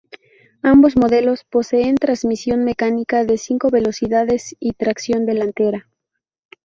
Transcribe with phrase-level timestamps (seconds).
[0.63, 5.91] Ambos modelos poseen transmisión mecánica de cinco velocidades y tracción delantera.